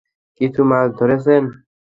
[0.41, 1.43] কিছু মাছ ধরেছেন?